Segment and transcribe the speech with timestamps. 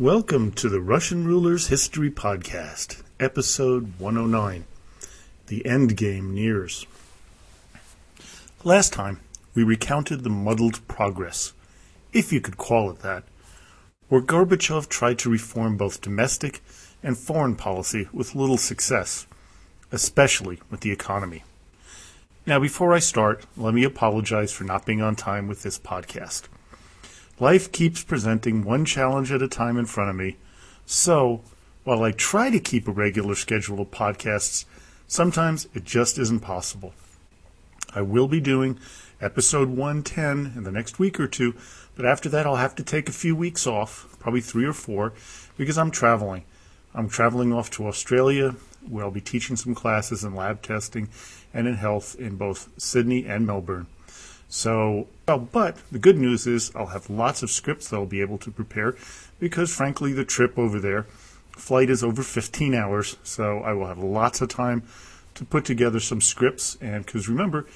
[0.00, 4.64] Welcome to the Russian Rulers History Podcast, episode 109.
[5.48, 6.86] The End Game Nears.
[8.62, 9.18] Last time,
[9.56, 11.52] we recounted the muddled progress,
[12.12, 13.24] if you could call it that,
[14.08, 16.62] where Gorbachev tried to reform both domestic
[17.02, 19.26] and foreign policy with little success,
[19.90, 21.42] especially with the economy.
[22.46, 26.44] Now, before I start, let me apologize for not being on time with this podcast.
[27.40, 30.38] Life keeps presenting one challenge at a time in front of me,
[30.84, 31.40] so
[31.84, 34.64] while I try to keep a regular schedule of podcasts,
[35.06, 36.94] sometimes it just isn't possible.
[37.94, 38.80] I will be doing
[39.20, 41.54] episode 110 in the next week or two,
[41.94, 45.12] but after that I'll have to take a few weeks off, probably three or four,
[45.56, 46.42] because I'm traveling.
[46.92, 48.56] I'm traveling off to Australia,
[48.88, 51.08] where I'll be teaching some classes in lab testing
[51.54, 53.86] and in health in both Sydney and Melbourne.
[54.48, 58.22] So, well, but the good news is I'll have lots of scripts that I'll be
[58.22, 58.96] able to prepare
[59.38, 61.02] because, frankly, the trip over there,
[61.52, 64.84] flight is over 15 hours, so I will have lots of time
[65.34, 66.78] to put together some scripts.
[66.80, 67.66] And because remember,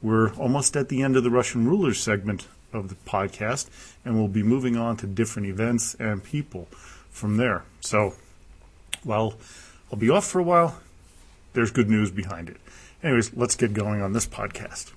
[0.00, 3.68] we're almost at the end of the Russian rulers segment of the podcast,
[4.04, 6.68] and we'll be moving on to different events and people
[7.10, 7.64] from there.
[7.80, 8.14] So,
[9.02, 9.34] while
[9.90, 10.80] I'll be off for a while,
[11.54, 12.58] there's good news behind it.
[13.02, 14.92] Anyways, let's get going on this podcast.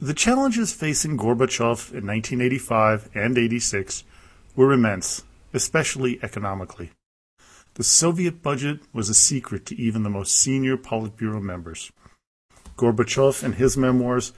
[0.00, 4.04] The challenges facing Gorbachev in 1985 and 86
[4.54, 6.90] were immense, especially economically.
[7.74, 11.90] The Soviet budget was a secret to even the most senior Politburo members.
[12.76, 14.34] Gorbachev, in his memoirs,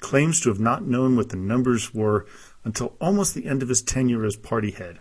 [0.00, 2.24] claims to have not known what the numbers were
[2.64, 4.98] until almost the end of his tenure as party head.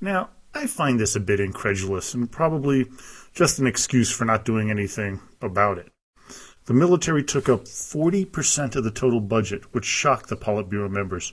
[0.00, 2.86] Now, I find this a bit incredulous and probably
[3.34, 5.90] just an excuse for not doing anything about it.
[6.66, 11.32] The military took up 40% of the total budget, which shocked the Politburo members,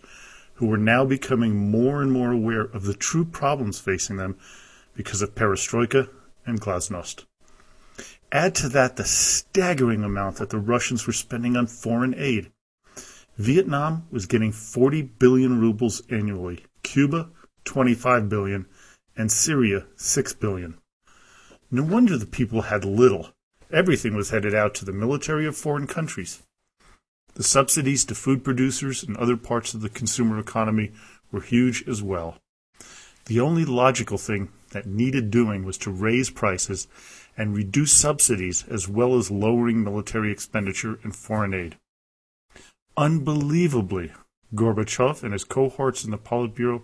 [0.55, 4.37] who were now becoming more and more aware of the true problems facing them
[4.95, 6.09] because of perestroika
[6.47, 7.25] and glasnost.
[8.31, 12.51] Add to that the staggering amount that the Russians were spending on foreign aid.
[13.37, 17.29] Vietnam was getting 40 billion rubles annually, Cuba
[17.65, 18.65] 25 billion,
[19.15, 20.79] and Syria 6 billion.
[21.69, 23.29] No wonder the people had little
[23.71, 26.41] Everything was headed out to the military of foreign countries.
[27.35, 30.91] The subsidies to food producers and other parts of the consumer economy
[31.31, 32.37] were huge as well.
[33.25, 36.87] The only logical thing that needed doing was to raise prices
[37.37, 41.77] and reduce subsidies as well as lowering military expenditure and foreign aid.
[42.97, 44.11] Unbelievably,
[44.55, 46.83] Gorbachev and his cohorts in the Politburo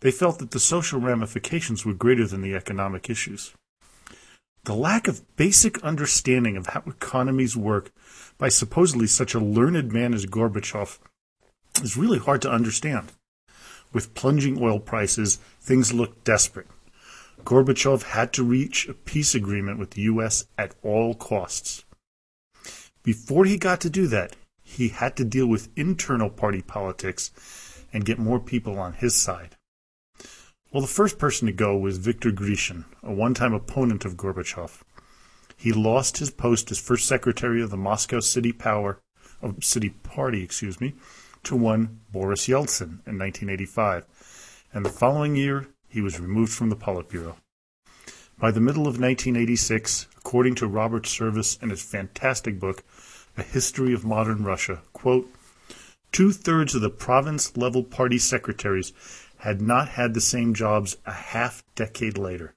[0.00, 3.52] they felt that the social ramifications were greater than the economic issues.
[4.64, 7.92] The lack of basic understanding of how economies work
[8.36, 10.98] by supposedly such a learned man as Gorbachev
[11.82, 13.12] is really hard to understand.
[13.92, 16.68] With plunging oil prices, things looked desperate.
[17.44, 20.44] Gorbachev had to reach a peace agreement with the U.S.
[20.58, 21.84] at all costs.
[23.02, 27.30] Before he got to do that, he had to deal with internal party politics
[27.92, 29.56] and get more people on his side.
[30.72, 34.82] Well, the first person to go was Viktor Grishin, a one time opponent of Gorbachev.
[35.56, 39.00] He lost his post as first secretary of the Moscow City Power,
[39.42, 40.94] of City Party, excuse me,
[41.42, 46.76] to one Boris Yeltsin in 1985, and the following year he was removed from the
[46.76, 47.34] Politburo.
[48.38, 52.84] By the middle of 1986, according to Robert Service in his fantastic book,
[53.36, 55.28] A History of Modern Russia, quote,
[56.12, 58.92] two thirds of the province level party secretaries
[59.40, 62.54] had not had the same jobs a half decade later.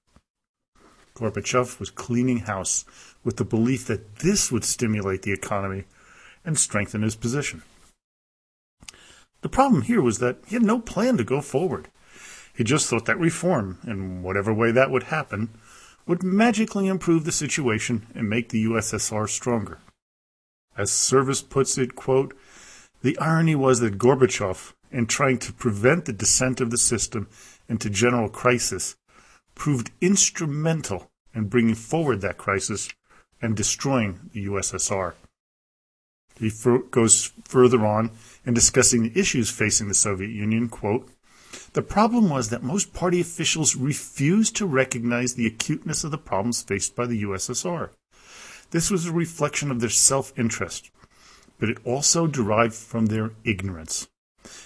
[1.16, 2.86] Gorbachev was cleaning house
[3.24, 5.86] with the belief that this would stimulate the economy
[6.44, 7.64] and strengthen his position.
[9.42, 11.90] The problem here was that he had no plan to go forward.
[12.56, 15.50] He just thought that reform, in whatever way that would happen,
[16.06, 19.80] would magically improve the situation and make the USSR stronger.
[20.78, 22.36] As Service puts it, quote,
[23.02, 27.28] the irony was that Gorbachev, in trying to prevent the descent of the system
[27.68, 28.96] into general crisis
[29.56, 32.90] proved instrumental in bringing forward that crisis
[33.42, 35.14] and destroying the USSR.
[36.40, 36.52] He
[36.92, 38.12] goes further on
[38.46, 41.10] in discussing the issues facing the Soviet Union, quote,
[41.74, 46.62] the problem was that most party officials refused to recognize the acuteness of the problems
[46.62, 47.90] faced by the USSR.
[48.72, 50.90] This was a reflection of their self-interest,
[51.60, 54.08] but it also derived from their ignorance.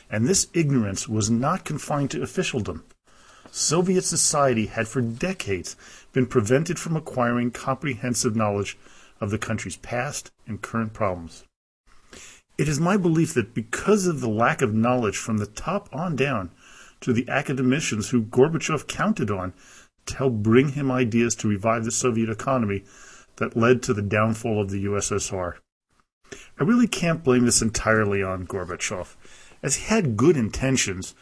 [0.09, 2.83] And this ignorance was not confined to officialdom.
[3.51, 5.75] Soviet society had for decades
[6.13, 8.77] been prevented from acquiring comprehensive knowledge
[9.19, 11.43] of the country's past and current problems.
[12.57, 16.15] It is my belief that because of the lack of knowledge from the top on
[16.15, 16.51] down,
[17.01, 19.53] to the academicians who Gorbachev counted on
[20.07, 22.83] to help bring him ideas to revive the Soviet economy
[23.35, 25.55] that led to the downfall of the USSR.
[26.59, 29.15] I really can't blame this entirely on Gorbachev,
[29.61, 31.15] as he had good intentions,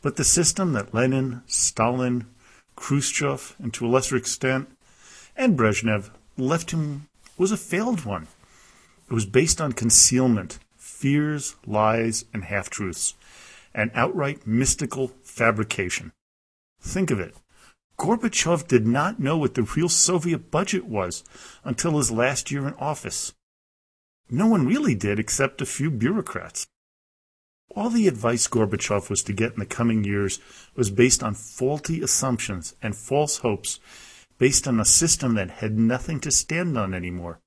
[0.00, 2.26] but the system that Lenin, Stalin,
[2.76, 4.70] Khrushchev, and to a lesser extent,
[5.36, 7.08] and Brezhnev left him
[7.38, 8.28] was a failed one.
[9.08, 13.14] It was based on concealment, fears, lies, and half truths,
[13.74, 16.12] and outright mystical fabrication.
[16.80, 17.34] Think of it.
[17.98, 21.22] Gorbachev did not know what the real Soviet budget was
[21.62, 23.32] until his last year in office.
[24.30, 26.66] No one really did except a few bureaucrats.
[27.74, 30.40] All the advice Gorbachev was to get in the coming years
[30.76, 33.80] was based on faulty assumptions and false hopes
[34.38, 37.40] based on a system that had nothing to stand on anymore.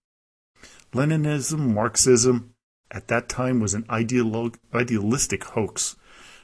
[0.93, 2.55] Leninism, Marxism,
[2.89, 5.95] at that time was an idealistic hoax,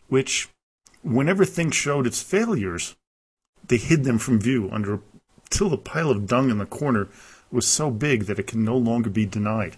[0.10, 0.50] which,
[1.02, 2.96] whenever things showed its failures,
[3.68, 5.00] they hid them from view under
[5.50, 7.08] till the pile of dung in the corner
[7.52, 9.78] was so big that it can no longer be denied.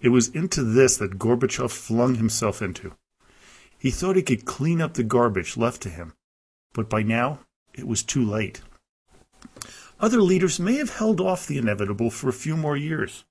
[0.00, 2.94] It was into this that Gorbachev flung himself into.
[3.82, 6.12] He thought he could clean up the garbage left to him,
[6.72, 7.40] but by now
[7.74, 8.62] it was too late.
[9.98, 13.24] Other leaders may have held off the inevitable for a few more years,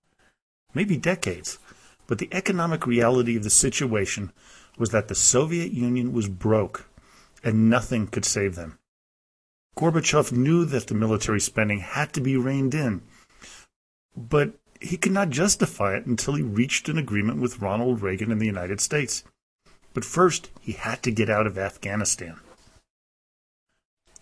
[0.74, 1.58] maybe decades,
[2.06, 4.34] but the economic reality of the situation
[4.78, 6.90] was that the Soviet Union was broke
[7.46, 8.78] and nothing could save them.
[9.78, 13.04] Gorbachev knew that the military spending had to be reined in,
[14.18, 18.40] but he could not justify it until he reached an agreement with Ronald Reagan in
[18.40, 19.24] the United States.
[19.94, 22.40] But first, he had to get out of Afghanistan.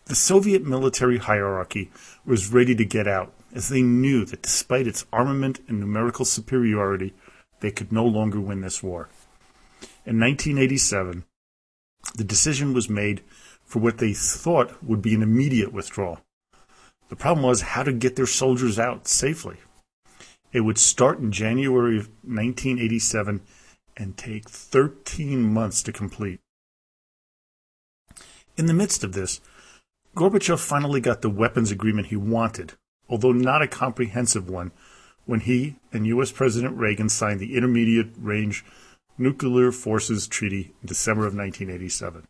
[0.05, 1.91] The Soviet military hierarchy
[2.25, 7.13] was ready to get out, as they knew that despite its armament and numerical superiority,
[7.59, 9.09] they could no longer win this war.
[10.05, 11.25] In 1987,
[12.15, 13.21] the decision was made
[13.63, 16.21] for what they thought would be an immediate withdrawal.
[17.09, 19.57] The problem was how to get their soldiers out safely.
[20.51, 23.41] It would start in January of 1987
[23.99, 26.39] and take 13 months to complete.
[28.57, 29.41] In the midst of this,
[30.15, 32.73] Gorbachev finally got the weapons agreement he wanted,
[33.07, 34.71] although not a comprehensive one,
[35.25, 36.31] when he and U.S.
[36.31, 38.65] President Reagan signed the Intermediate Range
[39.17, 42.25] Nuclear Forces Treaty in December of 1987.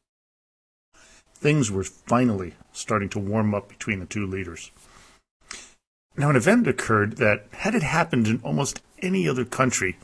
[1.36, 4.72] Things were finally starting to warm up between the two leaders.
[6.18, 9.98] Now, an event occurred that, had it happened in almost any other country,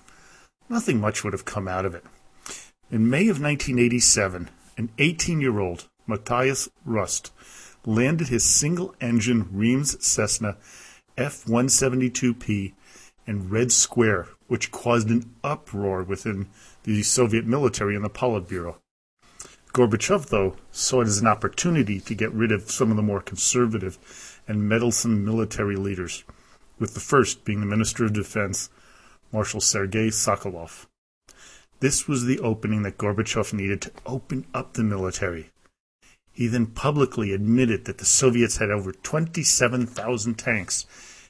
[0.69, 2.03] nothing much would have come out of it.
[2.91, 7.31] In May of 1987, an 18 year old Matthias Rust
[7.85, 10.57] landed his single engine Reims Cessna
[11.17, 12.73] F 172P
[13.25, 16.47] in Red Square, which caused an uproar within
[16.83, 18.75] the Soviet military and the Politburo.
[19.73, 23.21] Gorbachev, though, saw it as an opportunity to get rid of some of the more
[23.21, 26.23] conservative and meddlesome military leaders,
[26.79, 28.69] with the first being the Minister of Defense,
[29.35, 30.85] Marshal Sergei Sokolov.
[31.81, 35.51] This was the opening that Gorbachev needed to open up the military,
[36.31, 40.85] he then publicly admitted that the Soviets had over 27,000 tanks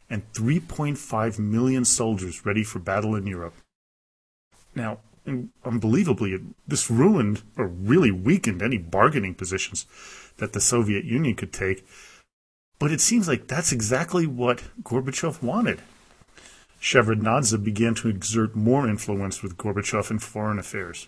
[0.08, 3.56] and 3.5 million soldiers ready for battle in Europe.
[4.76, 5.00] Now,
[5.64, 9.88] unbelievably, this ruined or really weakened any bargaining positions
[10.38, 11.84] that the Soviet Union could take.
[12.78, 15.82] But it seems like that's exactly what Gorbachev wanted.
[16.86, 21.08] Shevardnadze began to exert more influence with Gorbachev in foreign affairs.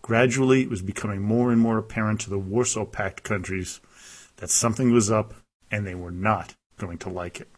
[0.00, 3.80] Gradually, it was becoming more and more apparent to the Warsaw Pact countries
[4.36, 5.34] that something was up
[5.72, 7.48] and they were not going to like it.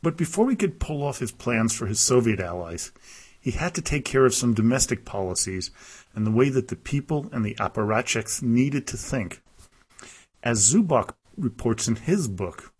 [0.00, 2.92] But before he could pull off his plans for his Soviet allies,
[3.40, 5.72] he had to take care of some domestic policies
[6.14, 9.42] and the way that the people and the apparatchiks needed to think.
[10.44, 12.72] As Zubok reports in his book,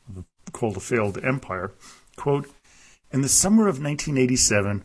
[0.53, 1.73] called A Failed Empire,
[2.15, 2.49] quote,
[3.11, 4.85] in the summer of 1987,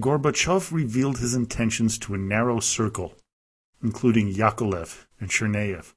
[0.00, 3.14] Gorbachev revealed his intentions to a narrow circle,
[3.82, 5.94] including Yakovlev and Chernyaev.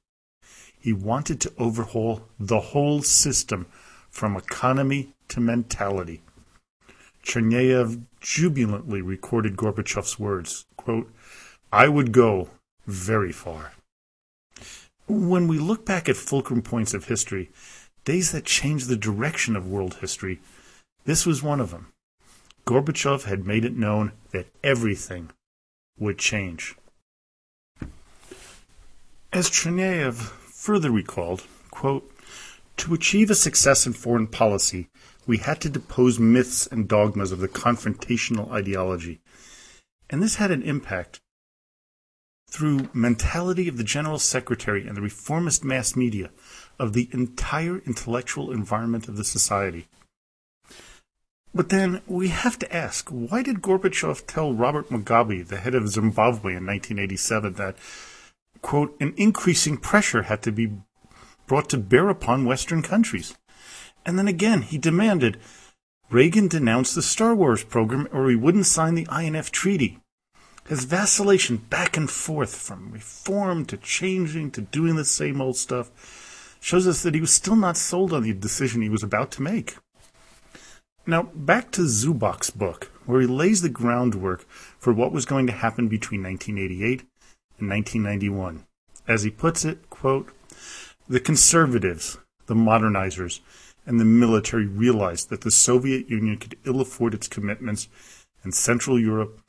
[0.80, 3.66] He wanted to overhaul the whole system
[4.08, 6.22] from economy to mentality.
[7.24, 11.12] Chernyaev jubilantly recorded Gorbachev's words, quote,
[11.72, 12.48] I would go
[12.86, 13.72] very far.
[15.06, 17.50] When we look back at fulcrum points of history,
[18.04, 20.40] days that changed the direction of world history,
[21.04, 21.92] this was one of them.
[22.66, 25.30] Gorbachev had made it known that everything
[25.98, 26.76] would change.
[29.32, 32.10] As Chernyaev further recalled, quote,
[32.78, 34.88] to achieve a success in foreign policy,
[35.26, 39.20] we had to depose myths and dogmas of the confrontational ideology.
[40.08, 41.20] And this had an impact.
[42.50, 46.30] through mentality of the General Secretary and the reformist mass media
[46.78, 49.86] of the entire intellectual environment of the society.
[51.54, 55.88] But then we have to ask, why did Gorbachev tell Robert Mugabe, the head of
[55.88, 57.76] Zimbabwe in 1987, that,
[58.60, 60.72] quote, an increasing pressure had to be
[61.46, 63.34] brought to bear upon Western countries?
[64.04, 65.38] And then again, he demanded
[66.10, 69.98] Reagan denounced the Star Wars program or he wouldn't sign the INF Treaty.
[70.66, 76.56] His vacillation back and forth from reform to changing to doing the same old stuff
[76.60, 79.42] shows us that he was still not sold on the decision he was about to
[79.42, 79.76] make.
[81.08, 84.46] Now, back to Zubok's book, where he lays the groundwork
[84.78, 87.00] for what was going to happen between 1988
[87.58, 88.66] and 1991.
[89.06, 90.28] As he puts it, quote,
[91.08, 93.40] the conservatives, the modernizers,
[93.86, 97.88] and the military realized that the Soviet Union could ill afford its commitments
[98.44, 99.40] in Central Europe,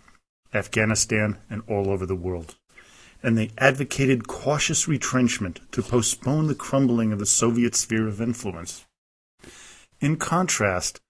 [0.54, 2.56] Afghanistan, and all over the world.
[3.22, 8.86] And they advocated cautious retrenchment to postpone the crumbling of the Soviet sphere of influence.
[10.00, 11.02] In contrast,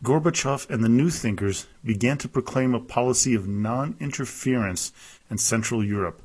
[0.00, 4.92] Gorbachev and the New Thinkers began to proclaim a policy of non interference
[5.28, 6.22] in Central Europe.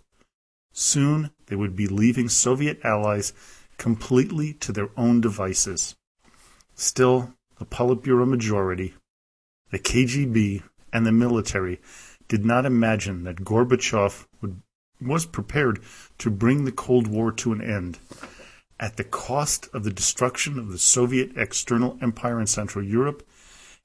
[0.73, 3.33] Soon they would be leaving Soviet allies
[3.79, 5.95] completely to their own devices.
[6.75, 8.93] Still, the Politburo majority,
[9.71, 10.61] the KGB,
[10.91, 11.81] and the military
[12.27, 14.61] did not imagine that Gorbachev would,
[15.01, 15.79] was prepared
[16.19, 17.97] to bring the Cold War to an end
[18.79, 23.27] at the cost of the destruction of the Soviet external empire in Central Europe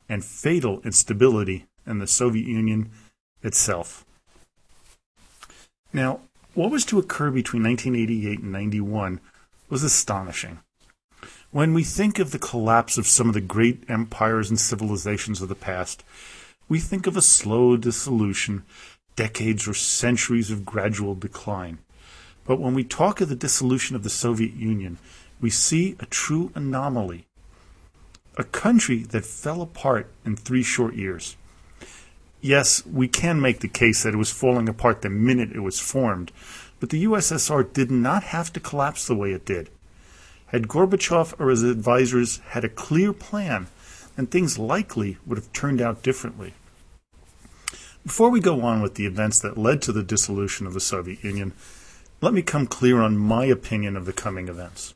[0.08, 2.90] and fatal instability in the Soviet Union
[3.42, 4.04] itself.
[5.92, 6.20] Now,
[6.54, 9.20] what was to occur between 1988 and 91
[9.68, 10.60] was astonishing.
[11.50, 15.48] When we think of the collapse of some of the great empires and civilizations of
[15.48, 16.04] the past,
[16.68, 18.64] we think of a slow dissolution,
[19.16, 21.78] decades or centuries of gradual decline.
[22.44, 24.98] But when we talk of the dissolution of the Soviet Union,
[25.40, 27.27] we see a true anomaly
[28.38, 31.36] a country that fell apart in three short years.
[32.40, 35.80] Yes, we can make the case that it was falling apart the minute it was
[35.80, 36.30] formed,
[36.78, 39.70] but the USSR did not have to collapse the way it did.
[40.46, 43.66] Had Gorbachev or his advisors had a clear plan,
[44.14, 46.54] then things likely would have turned out differently.
[48.06, 51.24] Before we go on with the events that led to the dissolution of the Soviet
[51.24, 51.52] Union,
[52.20, 54.94] let me come clear on my opinion of the coming events.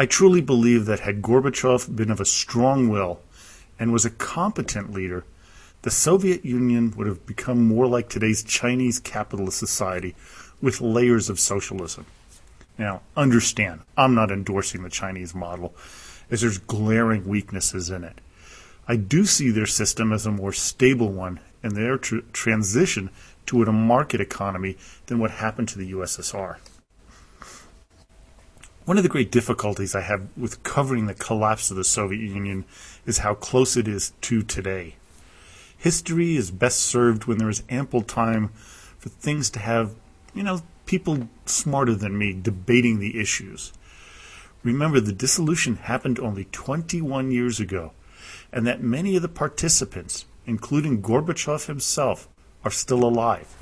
[0.00, 3.20] I truly believe that had Gorbachev been of a strong will
[3.78, 5.26] and was a competent leader,
[5.82, 10.14] the Soviet Union would have become more like today's Chinese capitalist society
[10.62, 12.06] with layers of socialism.
[12.78, 15.74] Now, understand, I'm not endorsing the Chinese model,
[16.30, 18.22] as there's glaring weaknesses in it.
[18.88, 23.10] I do see their system as a more stable one and their tr- transition
[23.44, 24.78] to a market economy
[25.08, 26.56] than what happened to the USSR.
[28.86, 32.64] One of the great difficulties I have with covering the collapse of the Soviet Union
[33.04, 34.96] is how close it is to today.
[35.76, 38.48] History is best served when there is ample time
[38.98, 39.94] for things to have,
[40.34, 43.72] you know, people smarter than me debating the issues.
[44.62, 47.92] Remember, the dissolution happened only 21 years ago,
[48.50, 52.28] and that many of the participants, including Gorbachev himself,
[52.64, 53.54] are still alive.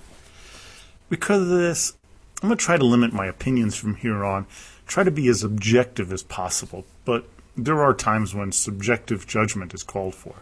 [1.09, 1.97] Because of this,
[2.41, 4.47] I'm going to try to limit my opinions from here on
[4.89, 7.27] try to be as objective as possible, but
[7.57, 10.37] there are times when subjective judgment is called for.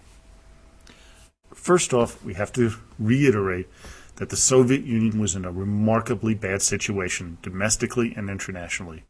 [1.52, 3.68] First off, we have to reiterate
[4.16, 9.02] that the Soviet Union was in a remarkably bad situation domestically and internationally.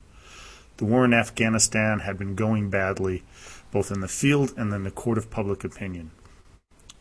[0.78, 3.22] The war in Afghanistan had been going badly,
[3.70, 6.10] both in the field and in the court of public opinion.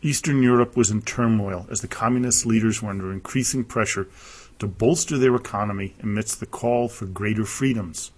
[0.02, 4.08] Eastern Europe was in turmoil as the communist leaders were under increasing pressure
[4.60, 8.12] to bolster their economy amidst the call for greater freedoms.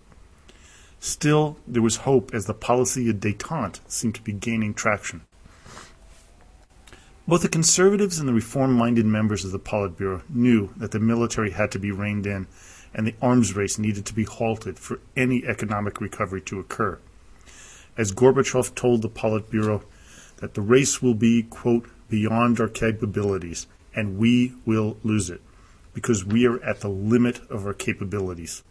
[1.00, 5.22] Still, there was hope as the policy of detente seemed to be gaining traction.
[7.27, 11.51] Both the conservatives and the reform minded members of the Politburo knew that the military
[11.51, 12.48] had to be reined in
[12.94, 16.98] and the arms race needed to be halted for any economic recovery to occur.
[17.98, 19.84] As Gorbachev told the Politburo,
[20.38, 25.42] that the race will be, quote, beyond our capabilities, and we will lose it,
[25.94, 28.63] because we are at the limit of our capabilities.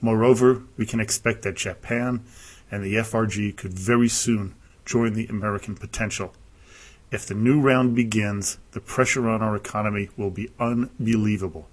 [0.00, 2.22] Moreover, we can expect that Japan
[2.70, 6.34] and the FRG could very soon join the American potential.
[7.10, 11.68] If the new round begins, the pressure on our economy will be unbelievable.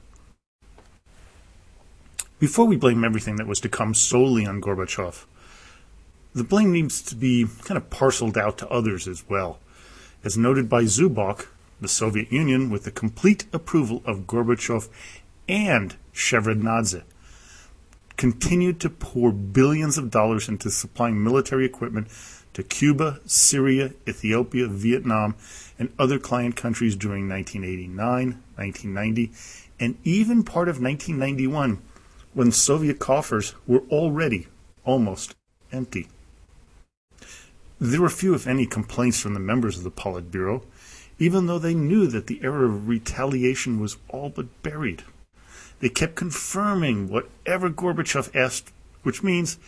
[2.40, 5.26] Before we blame everything that was to come solely on Gorbachev,
[6.34, 9.60] the blame needs to be kind of parceled out to others as well.
[10.24, 11.48] As noted by Zubok,
[11.80, 14.90] the Soviet Union, with the complete approval of Gorbachev
[15.48, 17.04] and Shevardnadze
[18.18, 22.08] continued to pour billions of dollars into supplying military equipment
[22.54, 25.36] to Cuba, Syria, Ethiopia, Vietnam,
[25.78, 29.32] and other client countries during 1989, 1990,
[29.80, 31.82] and even part of 1991
[32.34, 34.48] when Soviet coffers were already
[34.86, 35.36] almost
[35.72, 36.08] empty.
[37.80, 40.64] There were few, if any, complaints from the members of the Politburo,
[41.20, 45.04] even though they knew that the era of retaliation was all but buried.
[45.86, 48.74] They kept confirming whatever Gorbachev asked,
[49.04, 49.60] which means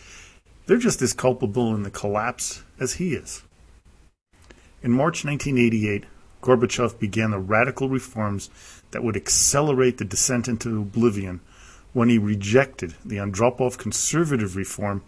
[0.66, 3.44] they're just as culpable in the collapse as he is.
[4.82, 6.06] In March 1988,
[6.42, 8.50] Gorbachev began the radical reforms
[8.90, 11.38] that would accelerate the descent into oblivion
[11.92, 15.04] when he rejected the Andropov conservative reform,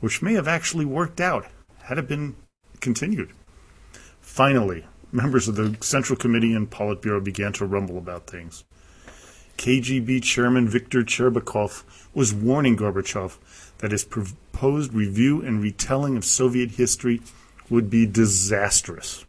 [0.00, 1.46] which may have actually worked out
[1.84, 2.34] had it been
[2.80, 3.30] continued.
[4.20, 8.64] Finally, members of the Central Committee and Politburo began to rumble about things.
[9.58, 11.82] KGB Chairman Viktor Chebrikov
[12.14, 13.36] was warning Gorbachev
[13.78, 17.20] that his proposed review and retelling of Soviet history
[17.68, 19.26] would be disastrous.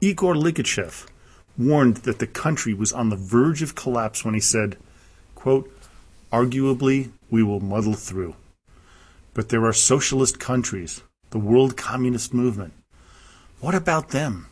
[0.00, 1.08] Igor Ligachev
[1.58, 4.76] warned that the country was on the verge of collapse when he said,
[5.34, 5.70] quote,
[6.32, 8.36] Arguably, we will muddle through.
[9.34, 12.74] But there are socialist countries, the world communist movement.
[13.58, 14.46] What about them?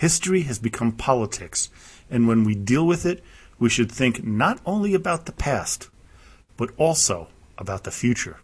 [0.00, 1.68] History has become politics,
[2.10, 3.22] and when we deal with it,
[3.58, 5.90] we should think not only about the past,
[6.56, 7.28] but also
[7.58, 8.38] about the future.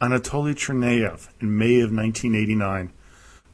[0.00, 2.90] Anatoly Chernyaev, in May of 1989,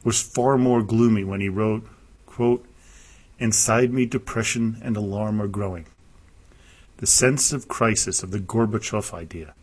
[0.05, 1.85] was far more gloomy when he wrote,
[2.25, 2.65] quote,
[3.37, 5.87] Inside me, depression and alarm are growing.
[6.99, 9.55] The sense of crisis of the Gorbachev idea.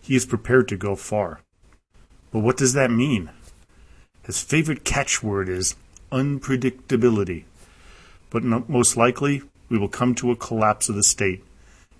[0.00, 1.42] He is prepared to go far.
[2.30, 3.28] But what does that mean?
[4.24, 5.74] His favorite catchword is
[6.10, 7.44] unpredictability
[8.32, 11.44] but no, most likely we will come to a collapse of the state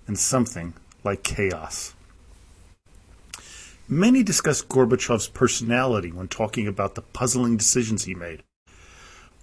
[0.07, 1.93] and something like chaos.
[3.87, 8.41] Many discuss Gorbachev's personality when talking about the puzzling decisions he made.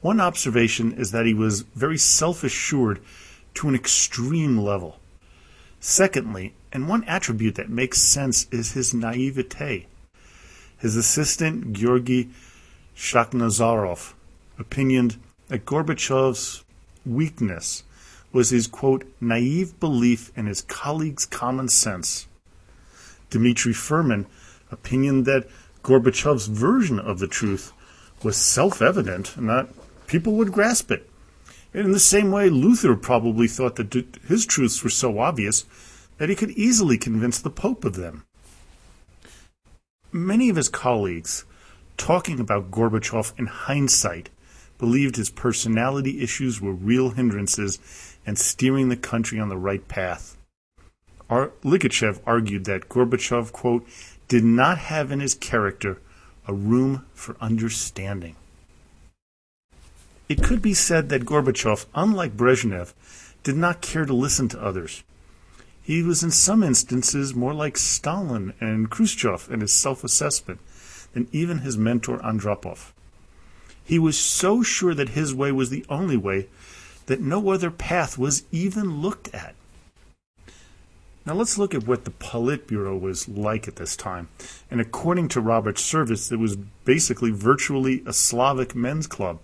[0.00, 3.00] One observation is that he was very self assured
[3.54, 4.98] to an extreme level.
[5.78, 9.86] Secondly, and one attribute that makes sense is his naivete.
[10.78, 12.30] His assistant, Georgy
[13.00, 14.12] Shakhnazarov,
[14.60, 15.16] opined
[15.48, 16.64] that Gorbachev's
[17.06, 17.82] weakness
[18.30, 22.28] was his, quote, naive belief in his colleagues' common sense.
[23.30, 24.26] Dmitry Furman
[24.70, 25.48] opined that
[25.82, 27.72] Gorbachev's version of the truth
[28.22, 29.70] was self evident and that
[30.06, 31.08] people would grasp it.
[31.72, 35.64] In the same way, Luther probably thought that his truths were so obvious
[36.18, 38.24] that he could easily convince the Pope of them.
[40.12, 41.44] Many of his colleagues,
[42.00, 44.30] talking about Gorbachev in hindsight,
[44.78, 47.78] believed his personality issues were real hindrances
[48.24, 50.38] and steering the country on the right path.
[51.28, 53.86] Ar- Ligachev argued that Gorbachev, quote,
[54.28, 55.98] did not have in his character
[56.48, 58.34] a room for understanding.
[60.26, 62.94] It could be said that Gorbachev, unlike Brezhnev,
[63.42, 65.02] did not care to listen to others.
[65.82, 70.60] He was in some instances more like Stalin and Khrushchev in his self assessment
[71.12, 72.92] than even his mentor Andropov.
[73.84, 76.48] He was so sure that his way was the only way
[77.06, 79.54] that no other path was even looked at.
[81.26, 84.28] Now let's look at what the Politburo was like at this time.
[84.70, 89.40] And according to Robert Service, it was basically virtually a Slavic men's club.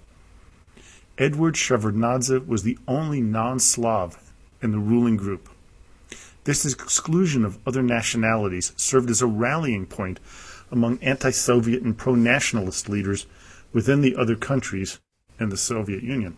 [1.18, 5.48] Edward Shevardnadze was the only non-Slav in the ruling group.
[6.44, 10.20] This exclusion of other nationalities served as a rallying point
[10.70, 13.26] among anti-Soviet and pro-nationalist leaders
[13.72, 14.98] within the other countries
[15.38, 16.36] and the Soviet Union.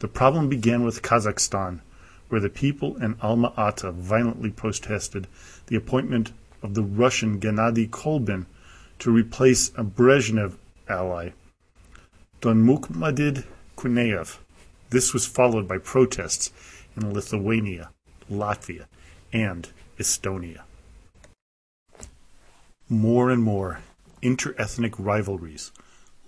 [0.00, 1.80] The problem began with Kazakhstan,
[2.28, 5.26] where the people in Alma Ata violently protested
[5.66, 8.46] the appointment of the Russian Gennady Kolbin
[8.98, 10.54] to replace a Brezhnev
[10.88, 11.30] ally,
[12.40, 13.44] Dinmukhamed
[13.76, 14.38] Kunayev.
[14.90, 16.52] This was followed by protests
[16.96, 17.90] in Lithuania,
[18.30, 18.86] Latvia,
[19.32, 20.60] and Estonia.
[22.92, 23.80] More and more
[24.20, 25.72] interethnic rivalries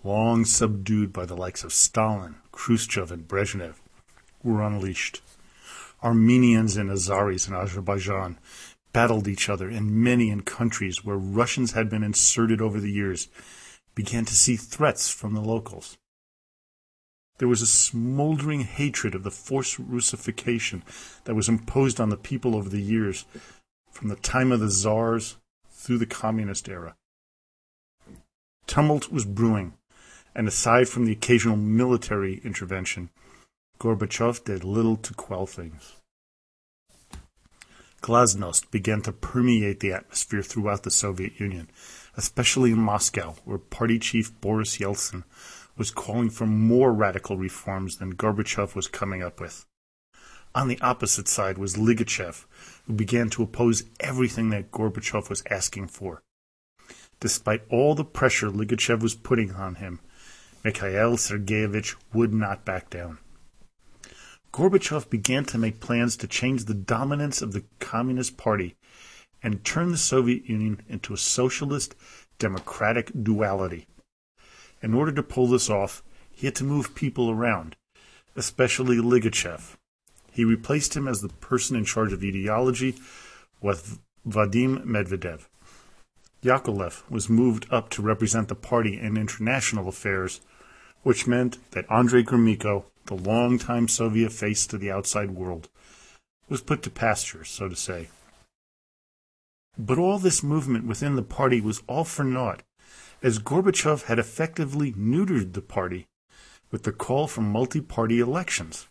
[0.03, 3.75] long subdued by the likes of Stalin, Khrushchev, and Brezhnev,
[4.43, 5.21] were unleashed.
[6.03, 8.39] Armenians and Azeris in Azerbaijan
[8.95, 13.29] battled each other, and many in countries where Russians had been inserted over the years
[13.95, 15.99] began to see threats from the locals.
[17.37, 20.83] There was a smoldering hatred of the forced Russification
[21.25, 23.27] that was imposed on the people over the years,
[23.91, 25.37] from the time of the czars
[25.85, 26.97] through the communist era.
[28.67, 29.75] Tumult was brewing
[30.35, 33.11] and aside from the occasional military intervention,
[33.79, 35.97] Gorbachev did little to quell things.
[38.03, 41.71] Glasnost began to permeate the atmosphere throughout the Soviet Union,
[42.17, 45.25] especially in Moscow, where party chief Boris Yeltsin
[45.77, 49.65] was calling for more radical reforms than Gorbachev was coming up with.
[50.57, 52.45] On the opposite side was Ligachev,
[52.87, 56.23] who began to oppose everything that Gorbachev was asking for.
[57.19, 59.99] Despite all the pressure Ligachev was putting on him,
[60.63, 63.19] Mikhail Sergeyevich would not back down.
[64.53, 68.77] Gorbachev began to make plans to change the dominance of the Communist Party
[69.43, 71.97] and turn the Soviet Union into a socialist
[72.39, 73.89] democratic duality.
[74.81, 77.75] In order to pull this off, he had to move people around,
[78.37, 79.77] especially Ligachev.
[80.35, 82.97] He replaced him as the person in charge of ideology
[83.61, 85.47] with Vadim Medvedev.
[86.43, 90.41] Yakovlev was moved up to represent the party in international affairs,
[91.03, 95.69] which meant that Andrei Gromyko the long-time Soviet face to the outside world,
[96.49, 98.09] was put to pasture, so to say.
[99.77, 102.63] But all this movement within the party was all for naught,
[103.23, 106.07] as Gorbachev had effectively neutered the party
[106.71, 108.89] with the call for multi-party elections.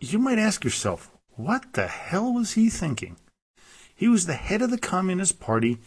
[0.00, 3.16] You might ask yourself, what the hell was he thinking?
[3.94, 5.78] He was the head of the Communist Party,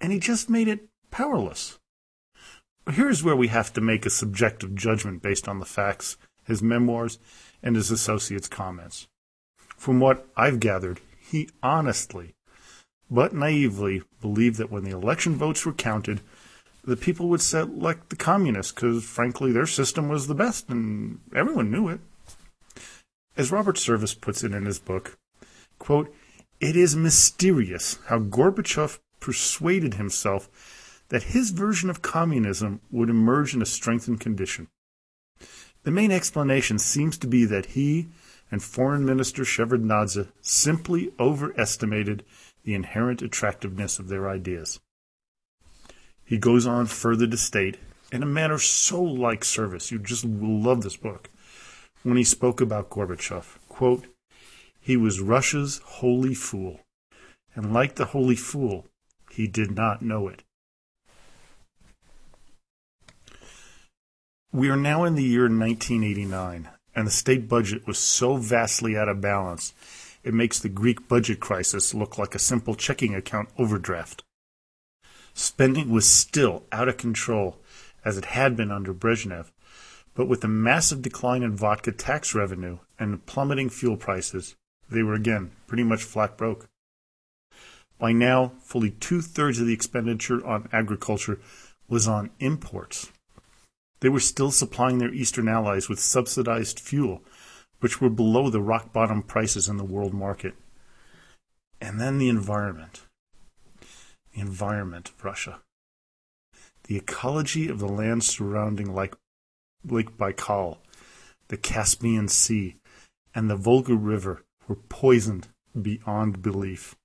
[0.00, 1.78] and he just made it powerless.
[2.90, 7.18] Here's where we have to make a subjective judgment based on the facts his memoirs,
[7.62, 9.08] and his associates' comments.
[9.76, 12.34] From what I've gathered, he honestly,
[13.10, 16.20] but naively, believed that when the election votes were counted,
[16.84, 21.70] the people would select the communists because, frankly, their system was the best and everyone
[21.70, 22.00] knew it.
[23.36, 25.18] As Robert Service puts it in his book,
[25.78, 26.14] quote,
[26.60, 33.60] it is mysterious how Gorbachev persuaded himself that his version of communism would emerge in
[33.62, 34.68] a strengthened condition.
[35.82, 38.08] The main explanation seems to be that he
[38.50, 42.24] and Foreign Minister Shevardnadze simply overestimated
[42.62, 44.80] the inherent attractiveness of their ideas.
[46.24, 47.78] He goes on further to state,
[48.12, 51.28] in a manner so like service, you just will love this book,
[52.04, 54.06] when he spoke about Gorbachev, quote,
[54.78, 56.80] he was Russia's holy fool,
[57.54, 58.86] and like the holy fool,
[59.30, 60.42] he did not know it.
[64.52, 69.08] We are now in the year 1989, and the state budget was so vastly out
[69.08, 69.72] of balance,
[70.22, 74.22] it makes the Greek budget crisis look like a simple checking account overdraft.
[75.32, 77.58] Spending was still out of control,
[78.04, 79.50] as it had been under Brezhnev,
[80.14, 84.54] but with the massive decline in vodka tax revenue and plummeting fuel prices,
[84.90, 86.68] they were again pretty much flat broke.
[87.98, 91.40] By now, fully two thirds of the expenditure on agriculture
[91.88, 93.10] was on imports.
[94.00, 97.22] They were still supplying their eastern allies with subsidized fuel,
[97.80, 100.54] which were below the rock bottom prices in the world market.
[101.80, 103.02] And then the environment.
[104.34, 105.60] The environment of Russia.
[106.84, 109.14] The ecology of the land surrounding Lake,
[109.86, 110.78] Lake Baikal,
[111.48, 112.76] the Caspian Sea,
[113.34, 115.48] and the Volga River were poisoned
[115.80, 116.96] beyond belief.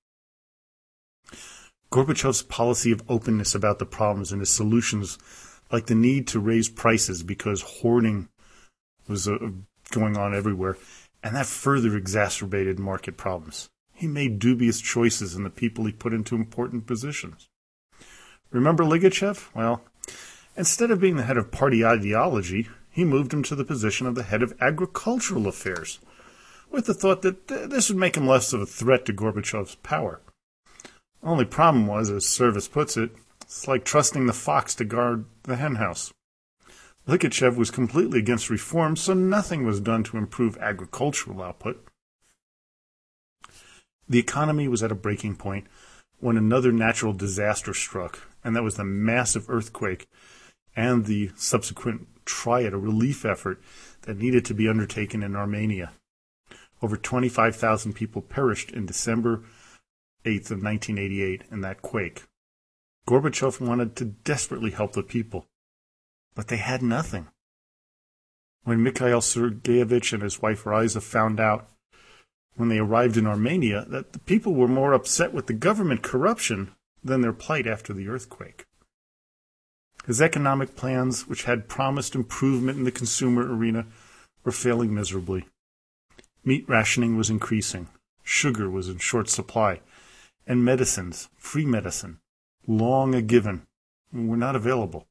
[1.91, 5.17] Gorbachev's policy of openness about the problems and his solutions
[5.71, 8.29] like the need to raise prices because hoarding
[9.07, 9.37] was uh,
[9.91, 10.77] going on everywhere,
[11.23, 13.69] and that further exacerbated market problems.
[13.93, 17.49] He made dubious choices in the people he put into important positions.
[18.51, 19.53] Remember Ligachev?
[19.53, 19.81] Well,
[20.55, 24.15] instead of being the head of party ideology, he moved him to the position of
[24.15, 25.99] the head of agricultural affairs,
[26.69, 30.21] with the thought that this would make him less of a threat to Gorbachev's power.
[31.23, 35.55] Only problem was, as Service puts it, it's like trusting the fox to guard the
[35.55, 36.13] henhouse.
[37.07, 41.83] Ligachev was completely against reform, so nothing was done to improve agricultural output.
[44.07, 45.67] The economy was at a breaking point
[46.19, 50.07] when another natural disaster struck, and that was the massive earthquake
[50.79, 53.61] and the subsequent triad, a relief effort
[54.03, 55.91] that needed to be undertaken in Armenia.
[56.81, 59.43] Over 25,000 people perished in December
[60.23, 62.23] 8th of 1988 in that quake.
[63.05, 65.47] Gorbachev wanted to desperately help the people,
[66.33, 67.27] but they had nothing.
[68.63, 71.67] When Mikhail Sergeyevich and his wife Raisa found out
[72.55, 76.73] when they arrived in Armenia that the people were more upset with the government corruption
[77.03, 78.65] than their plight after the earthquake.
[80.05, 83.85] His economic plans, which had promised improvement in the consumer arena,
[84.43, 85.45] were failing miserably.
[86.43, 87.89] Meat rationing was increasing,
[88.23, 89.81] sugar was in short supply,
[90.47, 92.19] and medicines, free medicine,
[92.65, 93.67] long a given,
[94.11, 95.05] were not available.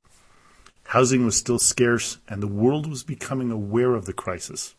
[0.87, 4.75] Housing was still scarce, and the world was becoming aware of the crisis.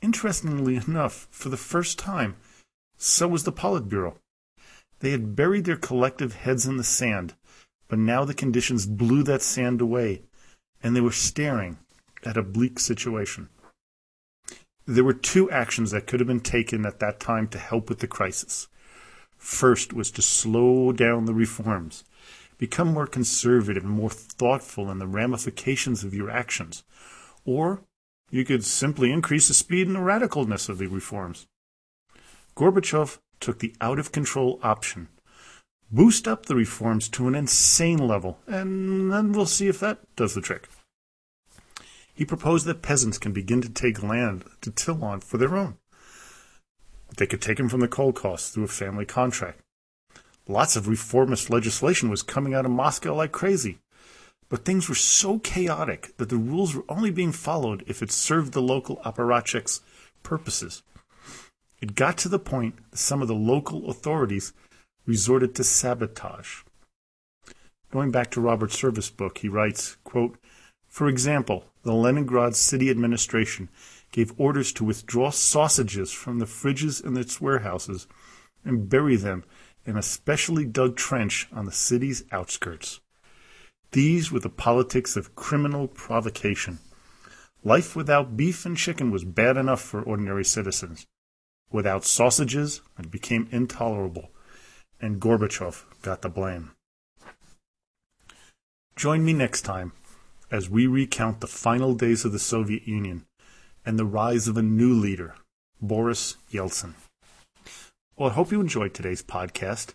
[0.00, 2.36] interestingly enough, for the first time,
[2.96, 4.18] so was the Politburo.
[5.00, 7.34] They had buried their collective heads in the sand,
[7.88, 10.22] but now the conditions blew that sand away,
[10.82, 11.78] and they were staring
[12.24, 13.48] at a bleak situation.
[14.86, 18.00] There were two actions that could have been taken at that time to help with
[18.00, 18.68] the crisis.
[19.36, 22.04] First was to slow down the reforms,
[22.58, 26.84] become more conservative and more thoughtful in the ramifications of your actions.
[27.44, 27.82] Or
[28.30, 31.46] you could simply increase the speed and the radicalness of the reforms.
[32.56, 35.08] Gorbachev took the out of control option.
[35.94, 40.34] Boost up the reforms to an insane level, and then we'll see if that does
[40.34, 40.68] the trick.
[42.12, 45.76] He proposed that peasants can begin to take land to till on for their own.
[47.16, 49.60] They could take them from the Kolkhoz through a family contract.
[50.48, 53.78] Lots of reformist legislation was coming out of Moscow like crazy.
[54.48, 58.52] But things were so chaotic that the rules were only being followed if it served
[58.52, 59.78] the local apparatchiks'
[60.24, 60.82] purposes.
[61.80, 64.52] It got to the point that some of the local authorities
[65.06, 66.62] resorted to sabotage.
[67.90, 70.36] Going back to Robert Service book, he writes, quote,
[70.88, 73.68] For example, the Leningrad city administration
[74.10, 78.06] gave orders to withdraw sausages from the fridges in its warehouses
[78.64, 79.44] and bury them
[79.84, 83.00] in a specially dug trench on the city's outskirts.
[83.92, 86.78] These were the politics of criminal provocation.
[87.62, 91.06] Life without beef and chicken was bad enough for ordinary citizens.
[91.70, 94.30] Without sausages, it became intolerable,
[95.00, 96.72] and Gorbachev got the blame.
[98.96, 99.92] Join me next time
[100.50, 103.26] as we recount the final days of the Soviet Union
[103.84, 105.34] and the rise of a new leader,
[105.80, 106.94] Boris Yeltsin.
[108.16, 109.94] Well, I hope you enjoyed today's podcast.